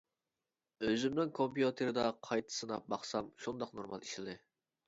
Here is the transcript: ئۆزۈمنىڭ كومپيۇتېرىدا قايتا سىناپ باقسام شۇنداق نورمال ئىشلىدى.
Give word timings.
ئۆزۈمنىڭ 0.87 1.29
كومپيۇتېرىدا 1.41 2.07
قايتا 2.31 2.57
سىناپ 2.57 2.91
باقسام 2.95 3.33
شۇنداق 3.45 3.81
نورمال 3.83 4.09
ئىشلىدى. 4.09 4.39